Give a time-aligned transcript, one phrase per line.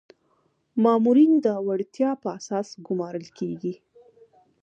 [0.83, 3.73] مامورین د وړتیا په اساس ګمارل کیږي